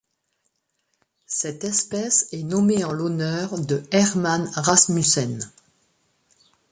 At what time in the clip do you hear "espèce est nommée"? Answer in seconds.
1.63-2.83